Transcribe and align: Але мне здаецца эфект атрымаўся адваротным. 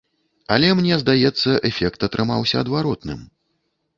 Але 0.53 0.69
мне 0.79 0.95
здаецца 1.01 1.49
эфект 1.69 2.07
атрымаўся 2.09 2.55
адваротным. 2.65 3.19